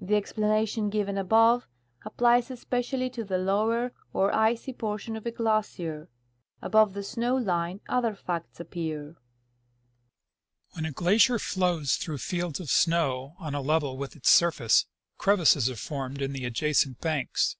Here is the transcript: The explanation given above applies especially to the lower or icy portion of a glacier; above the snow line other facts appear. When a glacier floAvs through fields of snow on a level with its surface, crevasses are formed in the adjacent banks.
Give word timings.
The 0.00 0.14
explanation 0.16 0.88
given 0.88 1.18
above 1.18 1.68
applies 2.02 2.50
especially 2.50 3.10
to 3.10 3.24
the 3.24 3.36
lower 3.36 3.92
or 4.10 4.34
icy 4.34 4.72
portion 4.72 5.16
of 5.16 5.26
a 5.26 5.30
glacier; 5.30 6.08
above 6.62 6.94
the 6.94 7.02
snow 7.02 7.36
line 7.36 7.82
other 7.86 8.14
facts 8.14 8.58
appear. 8.58 9.16
When 10.70 10.86
a 10.86 10.92
glacier 10.92 11.36
floAvs 11.36 11.98
through 11.98 12.18
fields 12.24 12.58
of 12.58 12.70
snow 12.70 13.34
on 13.38 13.54
a 13.54 13.60
level 13.60 13.98
with 13.98 14.16
its 14.16 14.30
surface, 14.30 14.86
crevasses 15.18 15.68
are 15.68 15.76
formed 15.76 16.22
in 16.22 16.32
the 16.32 16.46
adjacent 16.46 17.02
banks. 17.02 17.56